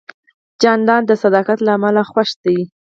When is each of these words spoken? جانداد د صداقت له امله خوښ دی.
جانداد 0.61 1.03
د 1.07 1.11
صداقت 1.23 1.57
له 1.63 1.71
امله 1.77 2.01
خوښ 2.09 2.29
دی. 2.43 2.59